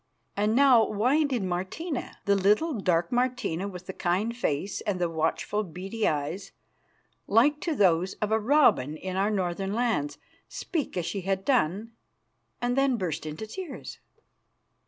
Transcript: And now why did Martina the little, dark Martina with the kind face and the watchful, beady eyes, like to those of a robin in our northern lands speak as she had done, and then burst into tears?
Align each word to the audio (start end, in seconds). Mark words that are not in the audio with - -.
And 0.35 0.55
now 0.55 0.83
why 0.89 1.23
did 1.25 1.43
Martina 1.43 2.17
the 2.25 2.35
little, 2.35 2.73
dark 2.73 3.11
Martina 3.11 3.67
with 3.67 3.85
the 3.85 3.93
kind 3.93 4.35
face 4.35 4.81
and 4.81 4.97
the 4.99 5.07
watchful, 5.07 5.63
beady 5.63 6.07
eyes, 6.07 6.53
like 7.27 7.59
to 7.61 7.75
those 7.75 8.15
of 8.15 8.31
a 8.31 8.39
robin 8.39 8.97
in 8.97 9.15
our 9.15 9.29
northern 9.29 9.73
lands 9.73 10.17
speak 10.49 10.97
as 10.97 11.05
she 11.05 11.21
had 11.21 11.45
done, 11.45 11.91
and 12.59 12.75
then 12.75 12.97
burst 12.97 13.27
into 13.27 13.45
tears? 13.45 13.99